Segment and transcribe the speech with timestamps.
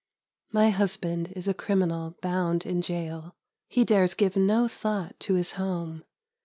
[0.51, 3.35] My husband is a criminal bound in jail.
[3.67, 6.05] He dares give no thought to his home.